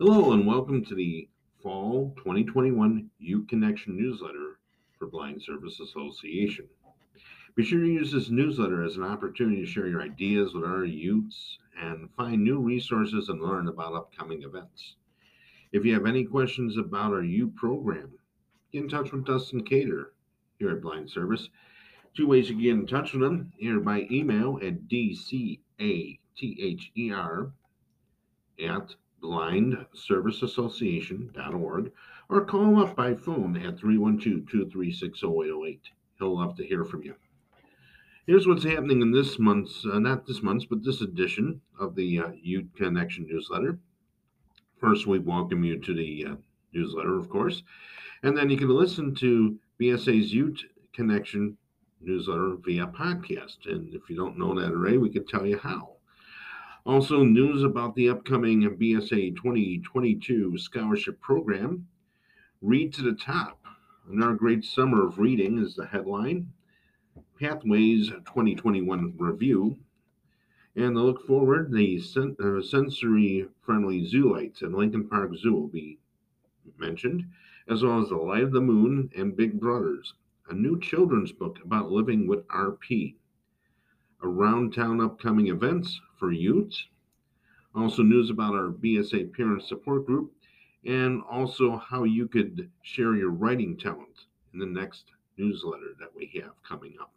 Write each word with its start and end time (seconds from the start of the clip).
Hello, 0.00 0.32
and 0.32 0.44
welcome 0.44 0.84
to 0.84 0.94
the 0.96 1.28
Fall 1.62 2.12
2021 2.16 3.08
Youth 3.20 3.46
Connection 3.46 3.96
newsletter 3.96 4.58
for 4.98 5.06
Blind 5.06 5.40
Service 5.40 5.78
Association. 5.78 6.66
Be 7.54 7.64
sure 7.64 7.80
to 7.80 7.86
use 7.86 8.10
this 8.10 8.28
newsletter 8.28 8.82
as 8.82 8.96
an 8.96 9.04
opportunity 9.04 9.60
to 9.60 9.70
share 9.70 9.86
your 9.86 10.02
ideas 10.02 10.52
with 10.52 10.64
our 10.64 10.84
youths 10.84 11.58
and 11.80 12.10
find 12.16 12.42
new 12.42 12.58
resources 12.58 13.28
and 13.28 13.40
learn 13.40 13.68
about 13.68 13.94
upcoming 13.94 14.42
events. 14.42 14.96
If 15.70 15.84
you 15.84 15.94
have 15.94 16.06
any 16.06 16.24
questions 16.24 16.76
about 16.76 17.12
our 17.12 17.22
youth 17.22 17.54
program, 17.54 18.18
get 18.72 18.82
in 18.82 18.88
touch 18.88 19.12
with 19.12 19.26
Dustin 19.26 19.62
Cather 19.64 20.12
here 20.58 20.70
at 20.70 20.82
Blind 20.82 21.08
Service. 21.08 21.48
Two 22.14 22.26
ways 22.26 22.48
you 22.48 22.56
can 22.56 22.64
get 22.64 22.74
in 22.74 22.86
touch 22.86 23.12
with 23.12 23.22
them 23.22 23.52
here 23.56 23.78
by 23.78 24.08
email 24.10 24.58
at 24.60 24.88
dcather 24.88 25.60
at 28.60 28.94
blindserviceassociation.org 29.22 31.92
or 32.28 32.44
call 32.44 32.64
him 32.64 32.76
up 32.76 32.94
by 32.94 33.14
phone 33.14 33.56
at 33.56 33.76
312-236-0808. 33.76 35.80
He'll 36.18 36.38
love 36.38 36.56
to 36.56 36.66
hear 36.66 36.84
from 36.84 37.02
you. 37.02 37.14
Here's 38.26 38.46
what's 38.46 38.64
happening 38.64 39.00
in 39.00 39.12
this 39.12 39.38
month's, 39.38 39.86
uh, 39.86 39.98
not 39.98 40.26
this 40.26 40.42
month's, 40.42 40.66
but 40.66 40.84
this 40.84 41.00
edition 41.00 41.62
of 41.80 41.94
the 41.94 42.20
uh, 42.20 42.32
Youth 42.42 42.66
Connection 42.76 43.26
newsletter. 43.26 43.78
First, 44.78 45.06
we 45.06 45.18
welcome 45.18 45.64
you 45.64 45.78
to 45.78 45.94
the 45.94 46.26
uh, 46.26 46.34
newsletter, 46.74 47.18
of 47.18 47.30
course, 47.30 47.62
and 48.22 48.36
then 48.36 48.50
you 48.50 48.58
can 48.58 48.68
listen 48.68 49.14
to 49.16 49.58
BSA's 49.80 50.34
Youth 50.34 50.62
Connection 50.92 51.56
newsletter 52.00 52.56
via 52.64 52.86
podcast. 52.88 53.66
And 53.66 53.94
if 53.94 54.10
you 54.10 54.16
don't 54.16 54.38
know 54.38 54.54
that 54.54 54.72
already, 54.72 54.98
we 54.98 55.10
can 55.10 55.26
tell 55.26 55.46
you 55.46 55.58
how. 55.58 55.97
Also, 56.88 57.22
news 57.22 57.62
about 57.62 57.94
the 57.94 58.08
upcoming 58.08 58.62
BSA 58.62 59.36
2022 59.36 60.56
scholarship 60.56 61.20
program. 61.20 61.86
Read 62.62 62.94
to 62.94 63.02
the 63.02 63.12
top. 63.12 63.62
Another 64.10 64.32
great 64.32 64.64
summer 64.64 65.06
of 65.06 65.18
reading 65.18 65.58
is 65.58 65.74
the 65.74 65.84
headline. 65.84 66.50
Pathways 67.38 68.08
2021 68.08 69.12
review. 69.18 69.76
And 70.76 70.96
to 70.96 71.02
look 71.02 71.26
forward, 71.26 71.70
the 71.70 71.98
sen- 72.00 72.38
uh, 72.42 72.62
sensory 72.62 73.46
friendly 73.60 74.06
zoo 74.06 74.32
lights 74.32 74.62
at 74.62 74.72
Lincoln 74.72 75.06
Park 75.06 75.36
Zoo 75.36 75.52
will 75.52 75.68
be 75.68 75.98
mentioned, 76.78 77.26
as 77.68 77.82
well 77.82 78.00
as 78.00 78.08
The 78.08 78.16
Light 78.16 78.44
of 78.44 78.52
the 78.52 78.62
Moon 78.62 79.10
and 79.14 79.36
Big 79.36 79.60
Brothers, 79.60 80.14
a 80.48 80.54
new 80.54 80.80
children's 80.80 81.32
book 81.32 81.58
about 81.62 81.92
living 81.92 82.26
with 82.26 82.48
RP. 82.48 83.16
Around 84.22 84.74
town 84.74 85.00
upcoming 85.00 85.48
events 85.48 86.00
for 86.18 86.32
youths. 86.32 86.86
Also, 87.74 88.02
news 88.02 88.30
about 88.30 88.54
our 88.54 88.70
BSA 88.70 89.32
parent 89.34 89.62
support 89.62 90.06
group, 90.06 90.32
and 90.84 91.22
also 91.30 91.76
how 91.76 92.04
you 92.04 92.26
could 92.26 92.70
share 92.82 93.14
your 93.14 93.30
writing 93.30 93.76
talent 93.76 94.26
in 94.52 94.58
the 94.58 94.66
next 94.66 95.12
newsletter 95.36 95.94
that 96.00 96.14
we 96.14 96.30
have 96.34 96.60
coming 96.62 96.96
up. 97.00 97.12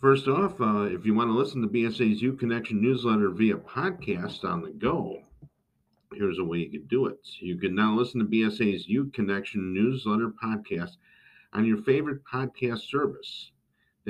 First 0.00 0.28
off, 0.28 0.60
uh, 0.60 0.84
if 0.84 1.04
you 1.04 1.14
want 1.14 1.28
to 1.28 1.34
listen 1.34 1.60
to 1.60 1.68
BSA's 1.68 2.22
Youth 2.22 2.38
Connection 2.38 2.80
newsletter 2.80 3.28
via 3.28 3.56
podcast 3.56 4.44
on 4.44 4.62
the 4.62 4.70
go, 4.70 5.22
here's 6.14 6.38
a 6.38 6.44
way 6.44 6.58
you 6.58 6.70
could 6.70 6.88
do 6.88 7.06
it. 7.06 7.20
You 7.38 7.56
can 7.56 7.74
now 7.74 7.94
listen 7.94 8.18
to 8.20 8.26
BSA's 8.26 8.88
Youth 8.88 9.12
Connection 9.12 9.74
newsletter 9.74 10.30
podcast 10.42 10.96
on 11.52 11.66
your 11.66 11.82
favorite 11.82 12.24
podcast 12.24 12.88
service. 12.88 13.50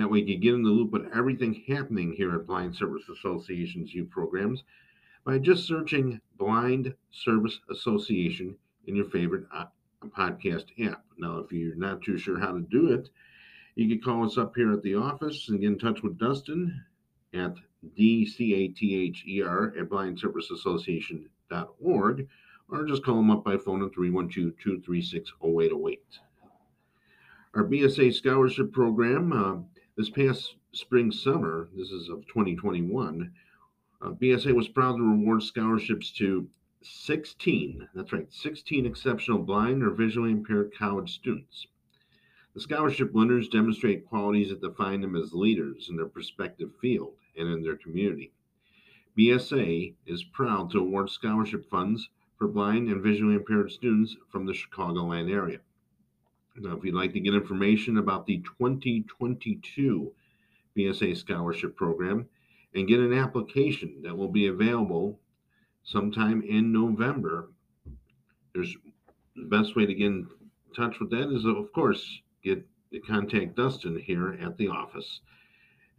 That 0.00 0.10
way, 0.10 0.20
you 0.20 0.38
get 0.38 0.54
in 0.54 0.62
the 0.62 0.70
loop 0.70 0.92
with 0.92 1.12
everything 1.14 1.62
happening 1.68 2.14
here 2.14 2.34
at 2.34 2.46
Blind 2.46 2.74
Service 2.74 3.10
Association's 3.10 3.92
youth 3.92 4.08
programs 4.08 4.64
by 5.24 5.36
just 5.36 5.66
searching 5.66 6.22
Blind 6.38 6.94
Service 7.10 7.60
Association 7.70 8.56
in 8.86 8.96
your 8.96 9.10
favorite 9.10 9.44
uh, 9.52 9.66
podcast 10.16 10.68
app. 10.88 11.04
Now, 11.18 11.40
if 11.40 11.52
you're 11.52 11.74
not 11.74 12.00
too 12.00 12.16
sure 12.16 12.40
how 12.40 12.52
to 12.52 12.62
do 12.62 12.94
it, 12.94 13.10
you 13.74 13.90
can 13.90 14.00
call 14.00 14.24
us 14.24 14.38
up 14.38 14.56
here 14.56 14.72
at 14.72 14.82
the 14.82 14.94
office 14.94 15.50
and 15.50 15.60
get 15.60 15.66
in 15.66 15.78
touch 15.78 16.02
with 16.02 16.16
Dustin 16.16 16.82
at 17.34 17.56
dcather 17.94 19.78
at 19.78 19.90
blindserviceassociation.org 19.90 22.28
or 22.70 22.86
just 22.86 23.04
call 23.04 23.16
them 23.16 23.30
up 23.30 23.44
by 23.44 23.58
phone 23.58 23.84
at 23.84 23.92
312 23.92 24.56
236 24.58 25.30
0808. 25.44 26.00
Our 27.52 27.64
BSA 27.64 28.14
scholarship 28.14 28.72
program, 28.72 29.32
uh, 29.32 29.56
this 30.00 30.08
past 30.08 30.54
spring 30.72 31.12
summer, 31.12 31.68
this 31.76 31.90
is 31.90 32.08
of 32.08 32.26
2021, 32.28 33.30
uh, 34.00 34.08
BSA 34.12 34.54
was 34.54 34.66
proud 34.66 34.96
to 34.96 35.02
reward 35.02 35.42
scholarships 35.42 36.10
to 36.12 36.48
16, 36.80 37.86
that's 37.94 38.10
right, 38.10 38.32
16 38.32 38.86
exceptional 38.86 39.40
blind 39.40 39.82
or 39.82 39.90
visually 39.90 40.30
impaired 40.30 40.72
college 40.74 41.12
students. 41.12 41.66
The 42.54 42.62
scholarship 42.62 43.12
winners 43.12 43.50
demonstrate 43.50 44.06
qualities 44.06 44.48
that 44.48 44.62
define 44.62 45.02
them 45.02 45.16
as 45.16 45.34
leaders 45.34 45.90
in 45.90 45.96
their 45.96 46.10
respective 46.14 46.70
field 46.80 47.16
and 47.36 47.50
in 47.50 47.62
their 47.62 47.76
community. 47.76 48.32
BSA 49.18 49.92
is 50.06 50.24
proud 50.24 50.70
to 50.70 50.78
award 50.78 51.10
scholarship 51.10 51.68
funds 51.68 52.08
for 52.38 52.48
blind 52.48 52.88
and 52.88 53.02
visually 53.02 53.34
impaired 53.34 53.70
students 53.70 54.16
from 54.30 54.46
the 54.46 54.54
Chicagoland 54.54 55.30
area. 55.30 55.60
Now, 56.56 56.76
if 56.76 56.84
you'd 56.84 56.94
like 56.94 57.12
to 57.12 57.20
get 57.20 57.34
information 57.34 57.98
about 57.98 58.26
the 58.26 58.38
2022 58.58 60.12
BSA 60.76 61.16
Scholarship 61.16 61.76
Program 61.76 62.28
and 62.74 62.88
get 62.88 63.00
an 63.00 63.12
application 63.12 64.00
that 64.02 64.16
will 64.16 64.28
be 64.28 64.46
available 64.46 65.20
sometime 65.84 66.42
in 66.42 66.72
November, 66.72 67.50
there's 68.54 68.76
the 69.36 69.44
best 69.44 69.76
way 69.76 69.84
to 69.86 69.94
get 69.94 70.06
in 70.06 70.26
touch 70.74 70.98
with 71.00 71.10
that 71.10 71.32
is, 71.32 71.44
of 71.44 71.72
course, 71.72 72.20
get 72.42 72.66
contact 73.06 73.54
Dustin 73.56 73.98
here 73.98 74.38
at 74.40 74.56
the 74.56 74.68
office 74.68 75.20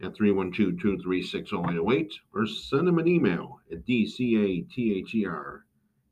at 0.02 0.14
312-236-0808 0.14 2.12
or 2.34 2.46
send 2.46 2.88
him 2.88 2.98
an 2.98 3.08
email 3.08 3.60
at 3.70 3.86
dcather 3.86 5.62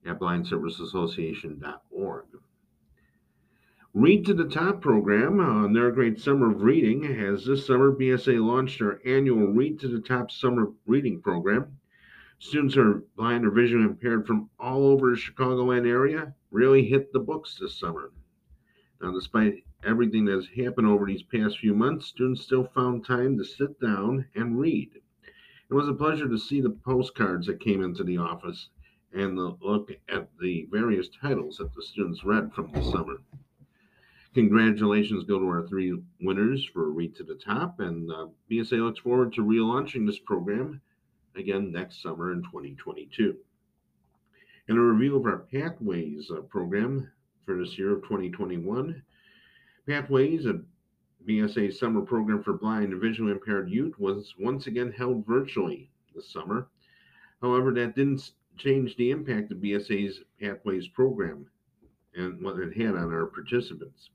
at 0.07 0.19
blindserviceassociation.org. 0.19 2.25
Read 3.93 4.25
to 4.27 4.35
the 4.35 4.45
Top 4.45 4.81
program 4.81 5.41
on 5.41 5.73
their 5.73 5.91
great 5.91 6.21
summer 6.21 6.53
of 6.53 6.63
reading 6.63 7.03
has 7.03 7.45
this 7.45 7.67
summer 7.67 7.91
BSA 7.91 8.41
launched 8.41 8.79
their 8.79 9.01
annual 9.05 9.49
Read 9.49 9.81
to 9.81 9.89
the 9.89 10.01
Top 10.01 10.31
summer 10.31 10.71
reading 10.87 11.21
program. 11.21 11.77
Students 12.39 12.77
are 12.77 13.03
blind 13.17 13.45
or 13.45 13.51
vision 13.51 13.83
impaired 13.83 14.29
from 14.29 14.49
all 14.61 14.87
over 14.87 15.11
the 15.11 15.17
Chicagoland 15.17 15.89
area 15.89 16.37
really 16.53 16.87
hit 16.87 17.13
the 17.13 17.19
books 17.19 17.59
this 17.59 17.81
summer. 17.81 18.13
Now, 19.03 19.11
despite 19.11 19.65
everything 19.83 20.25
that 20.27 20.37
has 20.37 20.47
happened 20.47 20.87
over 20.87 21.05
these 21.05 21.25
past 21.25 21.59
few 21.59 21.75
months, 21.75 22.07
students 22.07 22.43
still 22.43 22.71
found 22.73 23.05
time 23.05 23.37
to 23.39 23.45
sit 23.45 23.81
down 23.81 24.25
and 24.37 24.61
read. 24.61 25.01
It 25.69 25.75
was 25.75 25.89
a 25.89 25.95
pleasure 25.95 26.29
to 26.29 26.39
see 26.39 26.61
the 26.61 26.71
postcards 26.71 27.49
that 27.49 27.59
came 27.59 27.83
into 27.83 28.05
the 28.05 28.19
office 28.19 28.69
and 29.13 29.37
the 29.37 29.57
look 29.61 29.91
at 30.09 30.29
the 30.39 30.69
various 30.71 31.09
titles 31.09 31.57
that 31.57 31.75
the 31.75 31.83
students 31.83 32.23
read 32.23 32.55
from 32.55 32.71
the 32.71 32.83
summer. 32.85 33.21
Congratulations 34.33 35.25
go 35.25 35.41
to 35.41 35.47
our 35.47 35.67
three 35.67 36.01
winners 36.21 36.65
for 36.73 36.91
Read 36.91 37.17
to 37.17 37.25
the 37.25 37.35
Top, 37.35 37.81
and 37.81 38.09
uh, 38.13 38.29
BSA 38.49 38.79
looks 38.79 39.01
forward 39.01 39.33
to 39.33 39.45
relaunching 39.45 40.07
this 40.07 40.21
program 40.21 40.81
again 41.35 41.73
next 41.73 42.01
summer 42.01 42.31
in 42.33 42.41
2022. 42.45 43.37
And 44.69 44.79
a 44.79 44.81
review 44.81 45.17
of 45.17 45.25
our 45.25 45.39
Pathways 45.39 46.31
uh, 46.31 46.43
program 46.43 47.11
for 47.45 47.59
this 47.59 47.77
year 47.77 47.97
of 47.97 48.05
2021. 48.05 49.03
Pathways, 49.89 50.47
a 50.47 50.61
BSA 51.29 51.75
summer 51.75 52.03
program 52.03 52.41
for 52.41 52.53
blind 52.53 52.93
and 52.93 53.03
visually 53.03 53.33
impaired 53.33 53.69
youth, 53.69 53.99
was 53.99 54.33
once 54.39 54.69
again 54.69 54.93
held 54.93 55.27
virtually 55.27 55.91
this 56.15 56.31
summer. 56.31 56.69
However, 57.43 57.73
that 57.75 57.97
didn't 57.97 58.31
change 58.59 58.95
the 58.95 59.11
impact 59.11 59.51
of 59.51 59.59
BSA's 59.59 60.21
Pathways 60.41 60.87
program 60.87 61.47
and 62.15 62.41
what 62.41 62.61
it 62.61 62.77
had 62.77 62.95
on 62.95 63.13
our 63.13 63.27
participants. 63.27 64.11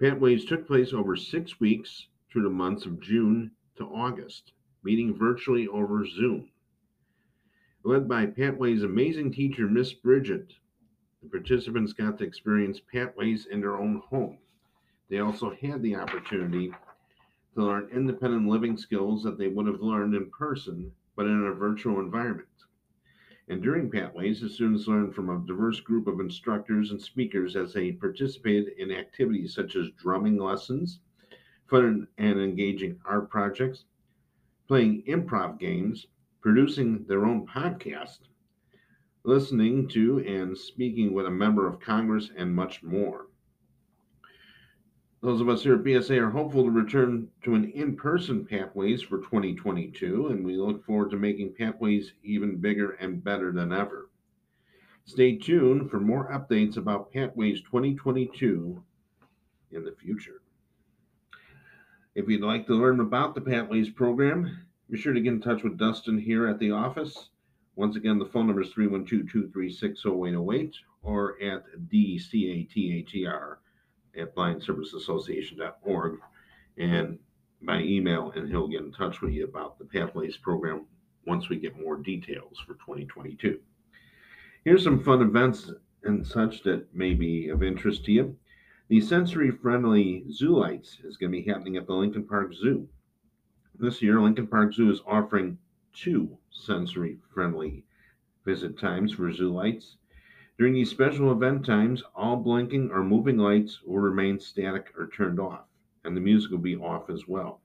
Pathways 0.00 0.44
took 0.44 0.66
place 0.66 0.92
over 0.92 1.14
six 1.14 1.60
weeks 1.60 2.08
through 2.28 2.42
the 2.42 2.50
months 2.50 2.84
of 2.84 2.98
June 2.98 3.52
to 3.76 3.84
August, 3.84 4.52
meeting 4.82 5.14
virtually 5.14 5.68
over 5.68 6.04
Zoom. 6.04 6.50
Led 7.84 8.08
by 8.08 8.26
Pathways' 8.26 8.82
amazing 8.82 9.30
teacher, 9.30 9.68
Miss 9.68 9.92
Bridget, 9.92 10.54
the 11.22 11.28
participants 11.28 11.92
got 11.92 12.18
to 12.18 12.24
experience 12.24 12.80
Pathways 12.80 13.46
in 13.46 13.60
their 13.60 13.78
own 13.78 14.02
home. 14.08 14.38
They 15.08 15.20
also 15.20 15.54
had 15.54 15.80
the 15.80 15.94
opportunity 15.94 16.72
to 17.54 17.62
learn 17.62 17.88
independent 17.92 18.48
living 18.48 18.76
skills 18.76 19.22
that 19.22 19.38
they 19.38 19.48
would 19.48 19.66
have 19.66 19.80
learned 19.80 20.14
in 20.14 20.28
person, 20.30 20.90
but 21.14 21.26
in 21.26 21.44
a 21.44 21.52
virtual 21.52 22.00
environment. 22.00 22.48
And 23.46 23.62
during 23.62 23.90
Pathways, 23.90 24.40
the 24.40 24.48
students 24.48 24.88
learned 24.88 25.14
from 25.14 25.28
a 25.28 25.46
diverse 25.46 25.78
group 25.80 26.06
of 26.06 26.18
instructors 26.18 26.90
and 26.90 27.00
speakers 27.00 27.56
as 27.56 27.74
they 27.74 27.92
participated 27.92 28.72
in 28.78 28.90
activities 28.90 29.54
such 29.54 29.76
as 29.76 29.90
drumming 29.98 30.38
lessons, 30.38 31.00
fun 31.66 32.08
and 32.16 32.40
engaging 32.40 32.98
art 33.04 33.28
projects, 33.28 33.84
playing 34.66 35.02
improv 35.02 35.58
games, 35.58 36.06
producing 36.40 37.04
their 37.04 37.26
own 37.26 37.46
podcast, 37.46 38.20
listening 39.24 39.88
to 39.88 40.20
and 40.20 40.56
speaking 40.56 41.12
with 41.12 41.26
a 41.26 41.30
member 41.30 41.66
of 41.66 41.80
Congress, 41.80 42.30
and 42.36 42.54
much 42.54 42.82
more. 42.82 43.26
Those 45.24 45.40
of 45.40 45.48
us 45.48 45.62
here 45.62 45.76
at 45.76 45.82
BSA 45.82 46.20
are 46.20 46.28
hopeful 46.28 46.64
to 46.64 46.70
return 46.70 47.30
to 47.44 47.54
an 47.54 47.70
in 47.70 47.96
person 47.96 48.44
Pathways 48.44 49.00
for 49.00 49.20
2022, 49.20 50.26
and 50.26 50.44
we 50.44 50.58
look 50.58 50.84
forward 50.84 51.10
to 51.12 51.16
making 51.16 51.54
Pathways 51.54 52.12
even 52.22 52.58
bigger 52.58 52.90
and 53.00 53.24
better 53.24 53.50
than 53.50 53.72
ever. 53.72 54.10
Stay 55.06 55.38
tuned 55.38 55.90
for 55.90 55.98
more 55.98 56.30
updates 56.30 56.76
about 56.76 57.10
Pathways 57.10 57.62
2022 57.62 58.84
in 59.70 59.82
the 59.82 59.92
future. 59.92 60.42
If 62.14 62.28
you'd 62.28 62.42
like 62.42 62.66
to 62.66 62.74
learn 62.74 63.00
about 63.00 63.34
the 63.34 63.40
Pathways 63.40 63.88
program, 63.88 64.66
be 64.90 64.98
sure 64.98 65.14
to 65.14 65.22
get 65.22 65.32
in 65.32 65.40
touch 65.40 65.62
with 65.62 65.78
Dustin 65.78 66.18
here 66.18 66.46
at 66.46 66.58
the 66.58 66.72
office. 66.72 67.30
Once 67.76 67.96
again, 67.96 68.18
the 68.18 68.26
phone 68.26 68.46
number 68.46 68.60
is 68.60 68.74
312 68.74 69.32
236 69.32 70.04
0808 70.04 70.74
or 71.02 71.42
at 71.42 71.64
DCATHER 71.88 73.56
at 74.18 74.34
blindserviceassociation.org 74.34 76.18
and 76.78 77.18
by 77.62 77.80
email, 77.80 78.32
and 78.32 78.48
he'll 78.48 78.68
get 78.68 78.82
in 78.82 78.92
touch 78.92 79.20
with 79.20 79.32
you 79.32 79.44
about 79.44 79.78
the 79.78 79.84
Pathways 79.84 80.36
program 80.36 80.86
once 81.26 81.48
we 81.48 81.56
get 81.56 81.80
more 81.80 81.96
details 81.96 82.58
for 82.66 82.74
2022. 82.74 83.58
Here's 84.64 84.84
some 84.84 85.02
fun 85.02 85.22
events 85.22 85.70
and 86.02 86.26
such 86.26 86.62
that 86.62 86.94
may 86.94 87.14
be 87.14 87.48
of 87.48 87.62
interest 87.62 88.04
to 88.04 88.12
you. 88.12 88.36
The 88.88 89.00
sensory 89.00 89.50
friendly 89.50 90.24
zoo 90.30 90.58
lights 90.58 90.98
is 91.04 91.16
going 91.16 91.32
to 91.32 91.38
be 91.38 91.50
happening 91.50 91.76
at 91.76 91.86
the 91.86 91.94
Lincoln 91.94 92.24
Park 92.24 92.52
Zoo. 92.52 92.86
This 93.78 94.02
year, 94.02 94.20
Lincoln 94.20 94.46
Park 94.46 94.74
Zoo 94.74 94.90
is 94.90 95.00
offering 95.06 95.58
two 95.94 96.36
sensory 96.50 97.18
friendly 97.32 97.84
visit 98.44 98.78
times 98.78 99.12
for 99.12 99.32
zoo 99.32 99.52
lights. 99.52 99.96
During 100.56 100.74
these 100.74 100.90
special 100.90 101.32
event 101.32 101.64
times, 101.66 102.04
all 102.14 102.36
blinking 102.36 102.92
or 102.92 103.02
moving 103.02 103.38
lights 103.38 103.82
will 103.82 103.98
remain 103.98 104.38
static 104.38 104.92
or 104.96 105.08
turned 105.08 105.40
off, 105.40 105.66
and 106.04 106.16
the 106.16 106.20
music 106.20 106.52
will 106.52 106.58
be 106.58 106.76
off 106.76 107.10
as 107.10 107.26
well. 107.26 107.60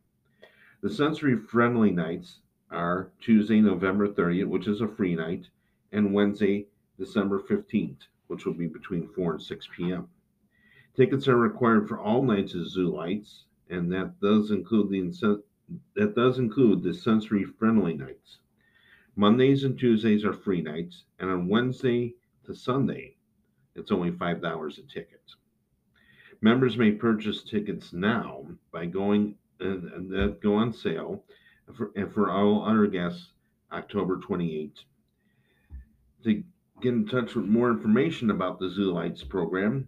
The 0.82 0.90
sensory 0.90 1.38
friendly 1.38 1.92
nights 1.92 2.40
are 2.72 3.12
Tuesday, 3.22 3.62
November 3.62 4.08
30th, 4.08 4.48
which 4.48 4.68
is 4.68 4.82
a 4.82 4.88
free 4.88 5.14
night, 5.14 5.50
and 5.92 6.16
Wednesday, 6.16 6.68
December 6.98 7.40
15th, 7.40 8.08
which 8.26 8.48
will 8.48 8.56
be 8.56 8.66
between 8.66 9.08
4 9.08 9.34
and 9.34 9.42
6 9.42 9.68
p.m. 9.76 10.08
Tickets 10.96 11.28
are 11.28 11.38
required 11.38 11.88
for 11.88 12.00
all 12.00 12.24
nights 12.24 12.56
of 12.56 12.68
zoo 12.68 12.90
lights, 12.90 13.46
and 13.70 13.92
that 13.94 14.20
does 14.20 14.50
include 14.50 14.90
the 14.90 15.44
that 15.94 16.16
does 16.16 16.40
include 16.40 16.82
the 16.82 16.96
sensory 16.96 17.44
friendly 17.44 17.94
nights. 17.94 18.40
Mondays 19.16 19.64
and 19.64 19.78
Tuesdays 19.78 20.26
are 20.26 20.34
free 20.34 20.62
nights, 20.62 21.04
and 21.20 21.30
on 21.30 21.48
Wednesday 21.48 22.16
to 22.50 22.56
Sunday, 22.56 23.16
it's 23.76 23.92
only 23.92 24.10
five 24.12 24.42
dollars 24.42 24.80
a 24.80 24.82
ticket. 24.82 25.22
Members 26.42 26.78
may 26.78 26.92
purchase 26.92 27.44
tickets 27.44 27.94
now 27.94 28.48
by 28.72 28.88
going 28.88 29.36
and, 29.60 29.84
and 29.92 30.10
that 30.12 30.42
go 30.42 30.56
on 30.56 30.74
sale, 30.74 31.24
for, 31.76 31.92
and 31.96 32.12
for 32.12 32.32
all 32.32 32.66
other 32.66 32.88
guests, 32.88 33.34
October 33.72 34.18
28th. 34.18 34.80
To 36.24 36.44
get 36.82 36.94
in 36.94 37.06
touch 37.06 37.36
with 37.36 37.46
more 37.46 37.70
information 37.70 38.32
about 38.32 38.58
the 38.60 38.70
Zoo 38.70 38.94
Lights 38.94 39.24
program, 39.24 39.88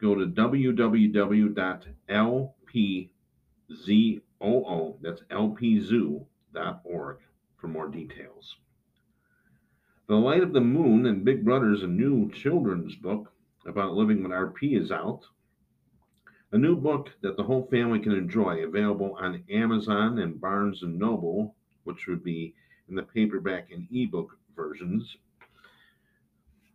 go 0.00 0.14
to 0.14 0.26
www.lpzoo, 0.26 1.50
that's 5.02 5.22
lpzoo.org 5.30 6.26
for 7.56 7.68
more 7.68 7.88
details. 7.88 8.56
The 10.10 10.16
Light 10.16 10.42
of 10.42 10.52
the 10.52 10.60
Moon 10.60 11.06
and 11.06 11.24
Big 11.24 11.44
Brother's 11.44 11.84
a 11.84 11.86
new 11.86 12.32
children's 12.32 12.96
book 12.96 13.32
about 13.64 13.94
living 13.94 14.24
with 14.24 14.32
RP 14.32 14.76
is 14.76 14.90
out. 14.90 15.24
A 16.50 16.58
new 16.58 16.74
book 16.74 17.12
that 17.20 17.36
the 17.36 17.44
whole 17.44 17.68
family 17.68 18.00
can 18.00 18.14
enjoy, 18.14 18.64
available 18.64 19.16
on 19.20 19.44
Amazon 19.48 20.18
and 20.18 20.40
Barnes 20.40 20.82
and 20.82 20.98
Noble, 20.98 21.54
which 21.84 22.08
would 22.08 22.24
be 22.24 22.56
in 22.88 22.96
the 22.96 23.04
paperback 23.04 23.70
and 23.70 23.86
ebook 23.92 24.36
versions. 24.56 25.16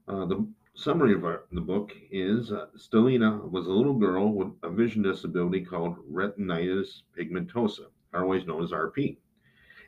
Uh, 0.08 0.26
the 0.28 0.48
summary 0.74 1.14
of 1.14 1.26
our, 1.26 1.44
the 1.52 1.60
book 1.60 1.92
is 2.12 2.54
uh, 2.54 2.68
Stelina 2.78 3.52
was 3.52 3.68
a 3.68 3.74
little 3.74 3.96
girl 3.96 4.32
with 4.32 4.54
a 4.64 4.70
vision 4.70 5.02
disability 5.02 5.60
called 5.60 5.98
retinitis 6.10 7.02
pigmentosa, 7.20 7.88
otherwise 8.14 8.48
known 8.48 8.64
as 8.64 8.72
RP. 8.72 9.18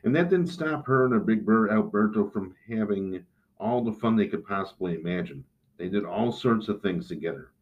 And 0.04 0.14
that 0.14 0.28
didn't 0.28 0.48
stop 0.48 0.86
her 0.86 1.06
and 1.06 1.14
her 1.14 1.20
big 1.20 1.46
brother 1.46 1.72
Alberto 1.72 2.28
from 2.28 2.54
having 2.68 3.24
all 3.60 3.82
the 3.82 3.92
fun 3.92 4.16
they 4.16 4.28
could 4.28 4.46
possibly 4.46 4.94
imagine. 4.94 5.44
They 5.76 5.88
did 5.88 6.04
all 6.04 6.32
sorts 6.32 6.68
of 6.68 6.82
things 6.82 7.08
together. 7.08 7.52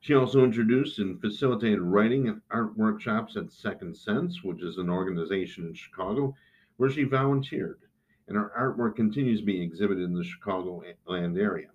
She 0.00 0.14
also 0.14 0.44
introduced 0.44 1.00
and 1.00 1.20
facilitated 1.20 1.80
writing 1.80 2.28
and 2.28 2.40
art 2.50 2.76
workshops 2.76 3.36
at 3.36 3.50
Second 3.50 3.96
Sense, 3.96 4.44
which 4.44 4.62
is 4.62 4.78
an 4.78 4.88
organization 4.88 5.66
in 5.66 5.74
Chicago 5.74 6.36
where 6.76 6.90
she 6.90 7.02
volunteered, 7.02 7.80
and 8.28 8.36
her 8.36 8.52
artwork 8.56 8.94
continues 8.94 9.40
to 9.40 9.46
be 9.46 9.60
exhibited 9.60 10.04
in 10.04 10.14
the 10.14 10.22
Chicagoland 10.22 11.36
area. 11.38 11.70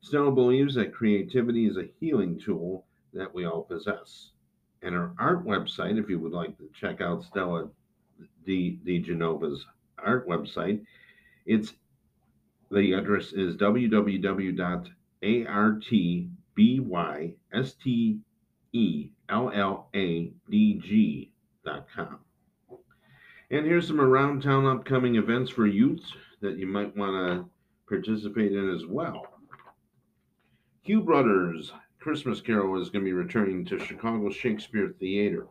Stella 0.00 0.30
believes 0.30 0.74
that 0.74 0.94
creativity 0.94 1.66
is 1.66 1.76
a 1.76 1.90
healing 1.98 2.38
tool 2.38 2.86
that 3.12 3.32
we 3.34 3.44
all 3.44 3.62
possess. 3.62 4.30
And 4.82 4.94
her 4.94 5.12
art 5.18 5.44
website, 5.44 5.98
if 5.98 6.08
you 6.08 6.18
would 6.20 6.32
like 6.32 6.56
to 6.58 6.70
check 6.72 7.00
out 7.00 7.24
Stella 7.24 7.68
D. 8.44 8.78
D. 8.84 9.02
Genova's 9.02 9.66
art 9.98 10.28
website, 10.28 10.84
it's 11.46 11.74
the 12.70 12.92
address 12.92 13.32
is 13.32 13.56
www.art 13.56 14.94
B 16.54 16.80
Y 16.80 17.34
S 17.52 17.74
T 17.74 18.18
E 18.72 19.10
L 19.28 19.50
L 19.54 19.88
A 19.94 20.32
D 20.50 20.74
G 20.74 21.32
dot 21.64 21.86
com. 21.94 22.18
And 23.50 23.64
here's 23.64 23.86
some 23.86 24.00
around 24.00 24.42
town 24.42 24.66
upcoming 24.66 25.16
events 25.16 25.50
for 25.50 25.66
youths 25.66 26.12
that 26.40 26.58
you 26.58 26.66
might 26.66 26.94
want 26.96 27.12
to 27.14 27.48
participate 27.88 28.52
in 28.52 28.68
as 28.74 28.84
well. 28.86 29.37
Q 30.88 31.02
Brothers 31.02 31.70
Christmas 32.00 32.40
Carol 32.40 32.80
is 32.80 32.88
going 32.88 33.04
to 33.04 33.10
be 33.10 33.12
returning 33.12 33.62
to 33.66 33.78
Chicago 33.78 34.30
Shakespeare 34.30 34.88
Theater. 34.88 35.46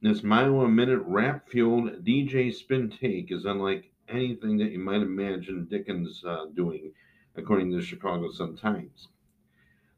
This 0.00 0.22
mile 0.22 0.62
a 0.62 0.68
minute 0.70 1.02
rap 1.04 1.46
fueled 1.46 2.02
DJ 2.06 2.50
spin 2.50 2.88
take 2.88 3.30
is 3.30 3.44
unlike 3.44 3.92
anything 4.08 4.56
that 4.56 4.70
you 4.72 4.78
might 4.78 5.02
imagine 5.02 5.66
Dickens 5.66 6.24
uh, 6.26 6.46
doing, 6.54 6.92
according 7.36 7.70
to 7.72 7.76
the 7.76 7.82
Chicago 7.82 8.30
Sun 8.30 8.56
Times. 8.56 9.08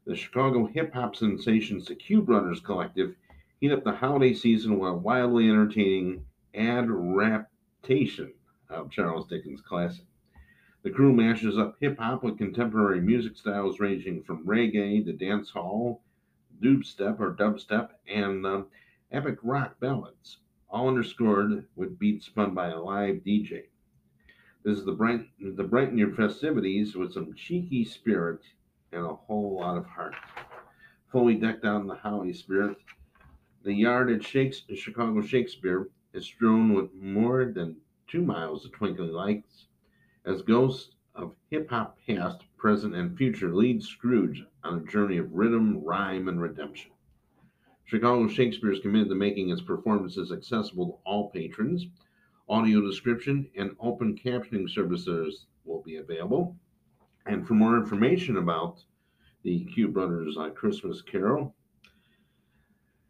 The 0.05 0.13
Chicago 0.13 0.65
hip 0.65 0.93
hop 0.93 1.15
sensations, 1.15 1.85
the 1.85 1.95
Q 1.95 2.21
Brothers 2.21 2.59
Collective, 2.59 3.15
heat 3.61 3.71
up 3.71 3.85
the 3.85 3.93
holiday 3.93 4.33
season 4.33 4.73
a 4.73 4.93
wildly 4.93 5.47
entertaining 5.47 6.25
adaptation 6.53 8.33
of 8.69 8.91
Charles 8.91 9.27
Dickens' 9.27 9.61
classic. 9.61 10.03
The 10.87 10.93
crew 10.93 11.11
mashes 11.11 11.57
up 11.57 11.75
hip 11.81 11.99
hop 11.99 12.23
with 12.23 12.37
contemporary 12.37 13.01
music 13.01 13.35
styles 13.35 13.81
ranging 13.81 14.23
from 14.23 14.45
reggae 14.45 15.03
to 15.03 15.11
dancehall, 15.11 15.99
dubstep 16.61 17.19
or 17.19 17.35
dubstep, 17.35 17.89
and 18.07 18.45
um, 18.45 18.67
epic 19.11 19.39
rock 19.43 19.81
ballads, 19.81 20.37
all 20.69 20.87
underscored 20.87 21.67
with 21.75 21.99
beats 21.99 22.27
spun 22.27 22.53
by 22.53 22.69
a 22.69 22.79
live 22.79 23.17
DJ. 23.17 23.65
This 24.63 24.77
is 24.79 24.85
the 24.85 24.93
bright, 24.93 25.27
the 25.41 25.65
brighten 25.65 25.97
your 25.97 26.13
festivities 26.13 26.95
with 26.95 27.11
some 27.11 27.33
cheeky 27.33 27.83
spirit 27.83 28.39
and 28.93 29.03
a 29.03 29.13
whole 29.13 29.57
lot 29.59 29.77
of 29.77 29.85
heart. 29.85 30.15
Fully 31.11 31.35
decked 31.35 31.65
out 31.65 31.81
in 31.81 31.87
the 31.87 31.95
Holly 31.95 32.31
spirit, 32.31 32.77
the 33.63 33.73
yard 33.73 34.09
at 34.09 34.23
Shakespeare, 34.23 34.77
Chicago 34.77 35.21
Shakespeare 35.21 35.89
is 36.13 36.23
strewn 36.23 36.73
with 36.73 36.93
more 36.93 37.43
than 37.43 37.75
two 38.07 38.21
miles 38.21 38.63
of 38.63 38.71
twinkling 38.71 39.11
lights 39.11 39.66
as 40.27 40.41
ghosts 40.41 40.95
of 41.15 41.33
hip 41.49 41.69
hop 41.69 41.97
past 42.05 42.43
present, 42.57 42.93
and 42.93 43.17
future 43.17 43.55
lead 43.55 43.81
Scrooge 43.81 44.43
on 44.63 44.79
a 44.79 44.91
journey 44.91 45.17
of 45.17 45.31
rhythm, 45.31 45.81
rhyme, 45.83 46.27
and 46.27 46.41
redemption. 46.41 46.91
Chicago 47.85 48.27
Shakespeare 48.27 48.73
is 48.73 48.81
committed 48.81 49.07
to 49.07 49.15
making 49.15 49.49
its 49.49 49.61
performances 49.61 50.33
accessible 50.33 50.87
to 50.87 51.09
all 51.09 51.29
patrons. 51.29 51.87
Audio 52.49 52.81
description 52.81 53.49
and 53.55 53.71
open 53.79 54.17
captioning 54.17 54.69
services 54.69 55.45
will 55.63 55.81
be 55.83 55.95
available. 55.95 56.57
And 57.25 57.47
for 57.47 57.53
more 57.53 57.77
information 57.77 58.37
about 58.37 58.83
the 59.43 59.63
Q 59.65 59.87
Brothers 59.87 60.35
uh, 60.37 60.49
Christmas 60.49 61.01
Carol 61.01 61.55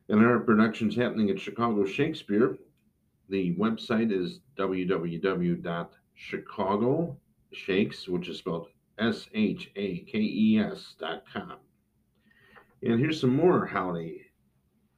and 0.09 0.23
our 0.23 0.39
productions 0.39 0.95
happening 0.95 1.31
at 1.31 1.39
Chicago 1.39 1.83
Shakespeare, 1.83 2.57
the 3.29 3.55
website 3.55 4.11
is 4.11 4.39
www.chicagoshakes, 6.17 8.07
which 8.07 8.27
is 8.27 8.39
spelled 8.39 8.69
S 8.97 9.27
H 9.33 9.71
A 9.75 9.99
K 9.99 10.17
E 10.19 10.59
S 10.59 10.95
dot 10.99 11.23
com. 11.31 11.57
And 12.81 12.99
here's 12.99 13.21
some 13.21 13.35
more 13.35 13.65
holiday 13.65 14.21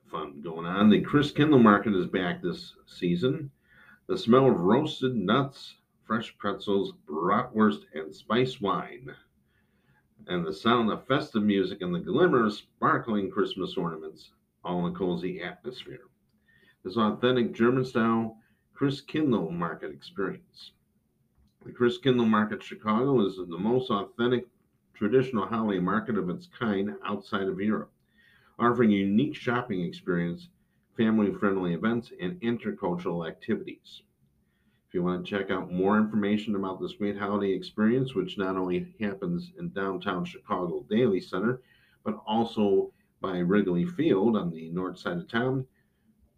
fun 0.10 0.42
going 0.42 0.66
on. 0.66 0.90
The 0.90 1.04
Christkindlmarket 1.04 1.96
is 1.96 2.08
back 2.08 2.42
this 2.42 2.74
season. 2.86 3.52
The 4.08 4.18
smell 4.18 4.50
of 4.50 4.60
roasted 4.60 5.16
nuts, 5.16 5.76
fresh 6.06 6.36
pretzels, 6.38 6.94
bratwurst, 7.06 7.82
and 7.94 8.16
spice 8.16 8.60
wine, 8.60 9.14
and 10.28 10.46
the 10.46 10.54
sound 10.54 10.90
of 10.92 11.06
festive 11.06 11.44
music 11.44 11.82
and 11.82 11.94
the 11.94 12.00
glimmer 12.00 12.46
of 12.46 12.54
sparkling 12.54 13.30
Christmas 13.30 13.78
ornaments, 13.78 14.32
all 14.64 14.88
in 14.88 14.94
a 14.94 14.98
cozy 14.98 15.42
atmosphere. 15.42 16.08
This 16.84 16.98
authentic 16.98 17.54
German 17.54 17.86
style 17.86 18.38
Christkindlmarket 18.76 19.94
experience. 19.94 20.72
The 21.66 21.72
Christkindlmarket 21.72 22.62
Chicago 22.62 23.26
is 23.26 23.38
the 23.38 23.58
most 23.58 23.92
authentic 23.92 24.48
traditional 24.94 25.46
holiday 25.46 25.80
market 25.80 26.18
of 26.18 26.30
its 26.30 26.48
kind 26.48 26.96
outside 27.04 27.48
of 27.48 27.60
Europe, 27.60 27.92
offering 28.58 28.92
a 28.92 28.98
unique 28.98 29.36
shopping 29.36 29.82
experience 29.82 30.50
family 31.00 31.32
friendly 31.32 31.74
events, 31.74 32.12
and 32.20 32.38
intercultural 32.42 33.26
activities. 33.26 34.02
If 34.90 34.94
you 34.94 35.02
want 35.02 35.26
to 35.26 35.30
check 35.30 35.50
out 35.50 35.72
more 35.72 35.98
information 35.98 36.56
about 36.56 36.82
this 36.82 36.96
great 36.96 37.18
holiday 37.18 37.54
experience, 37.54 38.16
which 38.16 38.38
not 38.38 38.58
only 38.58 38.94
happens 39.00 39.54
in 39.58 39.70
downtown 39.70 40.26
Chicago 40.26 40.86
Daley 40.90 41.22
Center, 41.22 41.62
but 42.04 42.20
also 42.28 42.92
by 43.22 43.38
Wrigley 43.38 43.86
Field 43.86 44.36
on 44.36 44.52
the 44.52 44.70
north 44.72 45.00
side 45.00 45.20
of 45.20 45.30
town, 45.30 45.66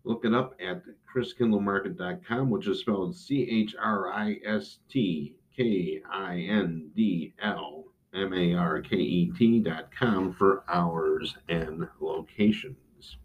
look 0.03 0.25
it 0.25 0.34
up 0.34 0.55
at 0.60 0.84
christkindlmarket.com, 1.13 2.50
which 2.50 2.67
is 2.67 2.79
spelled 2.79 3.15
C 3.15 3.48
H 3.50 3.75
R 3.81 4.12
I 4.12 4.39
S 4.46 4.79
T 4.89 5.36
K 5.55 6.01
I 6.12 6.39
N 6.39 6.91
D 6.96 7.34
L 7.41 7.86
M 8.13 8.34
A 8.34 8.53
R 8.53 8.81
K 8.81 8.98
E 8.98 9.31
T.com 9.38 10.34
for 10.34 10.63
hours 10.67 11.36
and 11.50 11.88
locations. 12.00 13.17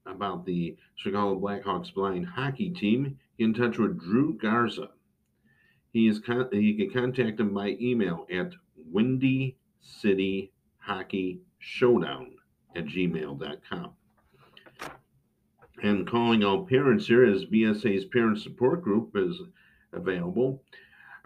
about 0.05 0.45
the 0.45 0.77
Chicago 0.95 1.39
Blackhawks 1.39 1.93
blind 1.93 2.25
hockey 2.25 2.69
team, 2.69 3.17
get 3.37 3.45
in 3.45 3.53
touch 3.53 3.77
with 3.77 3.99
Drew 3.99 4.37
Garza. 4.37 4.89
He 5.91 6.07
is 6.07 6.19
con- 6.19 6.49
you 6.51 6.75
can 6.75 6.91
contact 6.91 7.39
him 7.39 7.53
by 7.53 7.77
email 7.81 8.27
at 8.31 8.51
Windy 8.75 9.57
City 9.81 10.51
Hockey 10.77 11.41
Showdown 11.59 12.33
at 12.75 12.85
gmail.com. 12.85 13.91
And 15.81 16.07
calling 16.07 16.43
all 16.43 16.65
parents 16.65 17.07
here 17.07 17.25
as 17.25 17.45
BSA's 17.45 18.05
parent 18.05 18.39
support 18.39 18.81
group 18.81 19.11
is 19.15 19.41
available. 19.93 20.63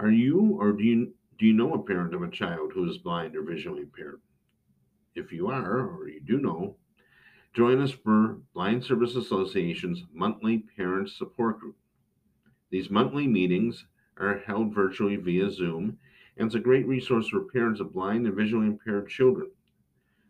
Are 0.02 0.10
you 0.10 0.58
or 0.60 0.72
do 0.72 0.84
you 0.84 1.14
do 1.38 1.46
you 1.46 1.54
know 1.54 1.76
a 1.76 1.84
parent 1.84 2.16
of 2.16 2.24
a 2.24 2.32
child 2.32 2.72
who 2.74 2.90
is 2.90 2.98
blind 2.98 3.36
or 3.36 3.44
visually 3.44 3.84
impaired? 3.84 4.20
If 5.14 5.32
you 5.32 5.50
are 5.50 5.88
or 5.90 6.10
you 6.10 6.20
do 6.20 6.40
know, 6.40 6.76
join 7.54 7.80
us 7.80 7.92
for 7.92 8.40
Blind 8.56 8.84
Service 8.84 9.16
Association's 9.16 10.04
monthly 10.12 10.66
parent 10.76 11.12
support 11.12 11.60
group. 11.60 11.76
These 12.72 12.90
monthly 12.90 13.28
meetings 13.28 13.86
are 14.18 14.40
held 14.40 14.74
virtually 14.74 15.18
via 15.18 15.52
Zoom 15.52 16.00
and 16.36 16.48
is 16.48 16.56
a 16.56 16.60
great 16.60 16.88
resource 16.88 17.28
for 17.28 17.42
parents 17.42 17.80
of 17.80 17.94
blind 17.94 18.26
and 18.26 18.36
visually 18.36 18.66
impaired 18.66 19.08
children. 19.08 19.52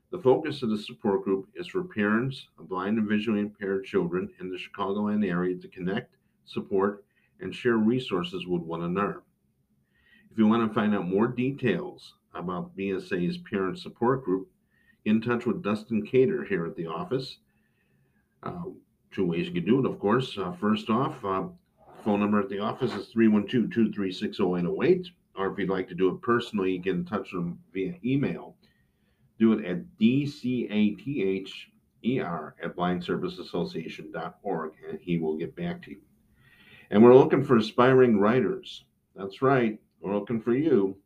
The 0.09 0.19
focus 0.19 0.63
of 0.63 0.69
the 0.69 0.79
support 0.79 1.23
group 1.23 1.47
is 1.55 1.67
for 1.67 1.85
parents 1.85 2.49
of 2.59 2.67
blind 2.67 2.97
and 2.97 3.07
visually 3.07 3.39
impaired 3.39 3.85
children 3.85 4.31
in 4.41 4.49
the 4.49 4.57
Chicagoland 4.57 5.25
area 5.25 5.55
to 5.55 5.67
connect, 5.69 6.17
support, 6.43 7.05
and 7.39 7.55
share 7.55 7.77
resources 7.77 8.45
with 8.45 8.63
one 8.63 8.81
another. 8.81 9.23
If 10.31 10.37
you 10.37 10.47
want 10.47 10.67
to 10.67 10.73
find 10.73 10.95
out 10.95 11.07
more 11.07 11.27
details 11.27 12.13
about 12.33 12.75
BSA's 12.77 13.37
parent 13.37 13.77
support 13.79 14.23
group, 14.23 14.49
get 15.03 15.11
in 15.11 15.21
touch 15.21 15.45
with 15.45 15.61
Dustin 15.61 16.05
Cather 16.05 16.45
here 16.45 16.65
at 16.65 16.75
the 16.75 16.87
office. 16.87 17.37
Uh, 18.41 18.63
two 19.11 19.25
ways 19.25 19.47
you 19.47 19.53
can 19.53 19.65
do 19.65 19.79
it, 19.79 19.85
of 19.85 19.99
course. 19.99 20.37
Uh, 20.37 20.53
first 20.53 20.89
off, 20.89 21.23
uh, 21.25 21.43
Phone 22.03 22.19
number 22.19 22.39
at 22.39 22.49
the 22.49 22.57
office 22.57 22.93
is 22.95 23.09
312 23.09 23.69
236 23.71 24.39
0808. 24.39 25.07
Or 25.35 25.51
if 25.51 25.59
you'd 25.59 25.69
like 25.69 25.87
to 25.89 25.95
do 25.95 26.09
it 26.09 26.21
personally, 26.21 26.71
you 26.73 26.79
get 26.79 26.95
in 26.95 27.05
touch 27.05 27.31
with 27.31 27.43
them 27.43 27.59
via 27.73 27.93
email. 28.03 28.55
Do 29.37 29.53
it 29.53 29.63
at 29.63 29.83
dcather 29.99 31.53
at 32.63 32.75
blindserviceassociation.org 32.75 34.71
and 34.89 34.99
he 34.99 35.19
will 35.19 35.37
get 35.37 35.55
back 35.55 35.83
to 35.83 35.91
you. 35.91 36.01
And 36.89 37.03
we're 37.03 37.15
looking 37.15 37.43
for 37.43 37.57
aspiring 37.57 38.17
writers. 38.17 38.83
That's 39.15 39.43
right, 39.43 39.79
we're 40.01 40.15
looking 40.15 40.41
for 40.41 40.53
you. 40.53 40.97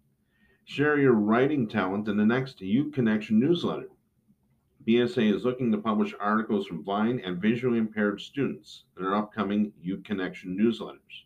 Share 0.64 0.98
your 0.98 1.14
writing 1.14 1.68
talent 1.68 2.08
in 2.08 2.18
the 2.18 2.26
next 2.26 2.62
Youth 2.62 2.94
Connection 2.94 3.40
newsletter. 3.40 3.90
BSA 4.88 5.36
is 5.36 5.44
looking 5.44 5.72
to 5.72 5.78
publish 5.78 6.14
articles 6.20 6.66
from 6.66 6.82
blind 6.82 7.20
and 7.20 7.42
visually 7.42 7.78
impaired 7.78 8.22
students 8.22 8.86
in 8.98 9.06
our 9.06 9.16
upcoming 9.16 9.74
Youth 9.82 10.04
Connection 10.04 10.58
newsletters. 10.58 11.26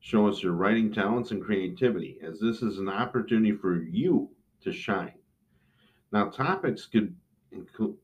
Show 0.00 0.28
us 0.28 0.42
your 0.42 0.52
writing 0.52 0.92
talents 0.92 1.30
and 1.30 1.42
creativity, 1.42 2.18
as 2.22 2.38
this 2.38 2.62
is 2.62 2.78
an 2.78 2.88
opportunity 2.88 3.52
for 3.52 3.82
you 3.82 4.30
to 4.60 4.72
shine. 4.72 5.14
Now, 6.12 6.28
topics 6.28 6.86
could 6.86 7.16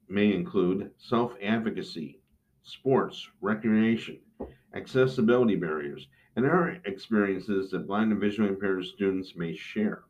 may 0.08 0.32
include 0.32 0.90
self 0.96 1.34
advocacy, 1.42 2.20
sports, 2.62 3.28
recreation, 3.40 4.20
accessibility 4.72 5.56
barriers, 5.56 6.08
and 6.36 6.46
our 6.46 6.78
experiences 6.84 7.70
that 7.70 7.86
blind 7.86 8.12
and 8.12 8.20
visually 8.20 8.48
impaired 8.48 8.84
students 8.84 9.34
may 9.36 9.54
share. 9.54 10.04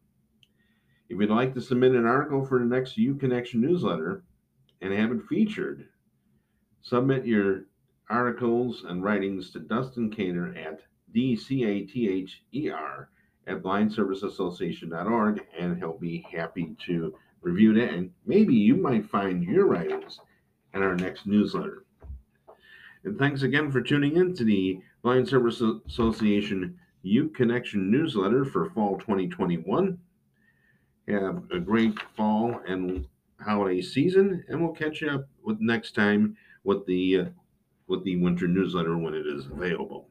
If 1.08 1.20
you'd 1.20 1.30
like 1.30 1.54
to 1.54 1.60
submit 1.60 1.92
an 1.92 2.06
article 2.06 2.44
for 2.44 2.58
the 2.58 2.64
next 2.64 2.96
Youth 2.96 3.20
Connection 3.20 3.60
newsletter, 3.60 4.24
and 4.84 4.92
have 4.92 5.10
it 5.12 5.26
featured. 5.28 5.88
Submit 6.82 7.24
your 7.26 7.64
articles 8.10 8.84
and 8.86 9.02
writings 9.02 9.50
to 9.50 9.58
Dustin 9.60 10.10
Cather 10.10 10.54
at 10.54 10.80
D-C-A-T-H-E-R 11.12 13.08
at 13.46 13.62
blindserviceassociation.org, 13.62 15.46
and 15.58 15.78
he'll 15.78 15.98
be 15.98 16.26
happy 16.30 16.76
to 16.86 17.14
review 17.40 17.72
that. 17.74 17.94
And 17.94 18.10
maybe 18.26 18.54
you 18.54 18.76
might 18.76 19.08
find 19.08 19.42
your 19.42 19.66
writings 19.66 20.20
in 20.74 20.82
our 20.82 20.96
next 20.96 21.26
newsletter. 21.26 21.83
And 23.04 23.18
thanks 23.18 23.42
again 23.42 23.70
for 23.70 23.82
tuning 23.82 24.16
in 24.16 24.34
to 24.34 24.44
the 24.44 24.80
Blind 25.02 25.28
Service 25.28 25.60
Association 25.60 26.78
Youth 27.02 27.34
Connection 27.34 27.90
newsletter 27.90 28.46
for 28.46 28.70
fall 28.70 28.98
2021. 28.98 29.98
Have 31.08 31.42
a 31.50 31.60
great 31.60 32.00
fall 32.16 32.62
and 32.66 33.06
holiday 33.38 33.82
season, 33.82 34.42
and 34.48 34.58
we'll 34.58 34.72
catch 34.72 35.02
you 35.02 35.10
up 35.10 35.28
with 35.42 35.60
next 35.60 35.94
time 35.94 36.34
with 36.64 36.86
the 36.86 37.18
uh, 37.18 37.24
with 37.88 38.04
the 38.04 38.16
winter 38.16 38.48
newsletter 38.48 38.96
when 38.96 39.12
it 39.12 39.26
is 39.26 39.44
available. 39.46 40.08